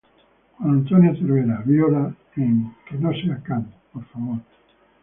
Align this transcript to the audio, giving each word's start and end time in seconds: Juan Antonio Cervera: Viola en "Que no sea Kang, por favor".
Juan 0.57 0.77
Antonio 0.79 1.13
Cervera: 1.13 1.61
Viola 1.63 2.11
en 2.37 2.73
"Que 2.87 2.95
no 2.97 3.11
sea 3.13 3.37
Kang, 3.43 3.67
por 3.93 4.03
favor". 4.05 4.39